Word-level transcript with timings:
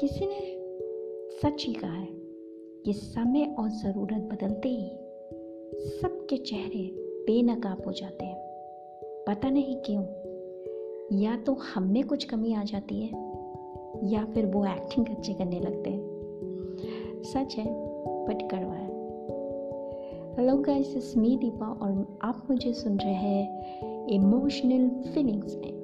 किसी 0.00 0.26
ने 0.26 0.40
सच 1.30 1.66
ही 1.66 1.72
कहा 1.72 1.92
है 1.92 2.08
कि 2.84 2.92
समय 2.92 3.56
और 3.58 3.68
ज़रूरत 3.68 4.28
बदलते 4.32 4.68
ही 4.68 4.90
सबके 5.74 6.36
चेहरे 6.36 6.90
बेनकाब 6.96 7.82
हो 7.86 7.92
जाते 7.92 8.24
हैं। 8.24 8.36
पता 9.28 9.50
नहीं 9.50 9.76
क्यों, 9.76 10.02
या 11.20 11.36
तो 11.36 11.52
हम 11.52 11.92
में 11.92 12.06
कुछ 12.06 12.24
कमी 12.24 12.54
आ 12.54 12.62
जाती 12.64 13.00
है, 13.00 13.08
या 14.04 14.24
फिर 14.24 14.46
वो 14.46 14.64
एक्टिंग 14.66 15.06
अच्छे 15.06 15.34
करने 15.34 15.60
लगते 15.60 15.90
हैं। 15.90 16.00
सच 17.22 17.56
है 17.56 17.66
बट 18.24 18.50
कड़वा 18.50 18.74
है। 18.74 18.90
हेलो 20.36 20.56
गाइस 20.56 21.14
मी 21.16 21.36
दीपा 21.36 21.66
और 21.66 22.18
आप 22.22 22.46
मुझे 22.50 22.72
सुन 22.72 22.98
रहे 22.98 23.14
हैं 23.14 24.08
इमोशनल 24.08 24.88
फीलिंग्स 24.88 25.56
में। 25.56 25.77